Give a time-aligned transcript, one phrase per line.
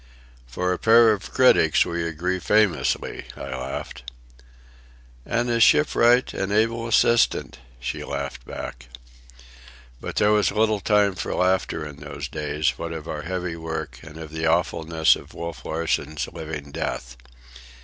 [0.47, 4.09] "For a pair of critics we agree famously," I laughed.
[5.27, 8.87] "And as shipwright and able assistant," she laughed back.
[10.01, 13.99] But there was little time for laughter in those days, what of our heavy work
[14.01, 17.15] and of the awfulness of Wolf Larsen's living death.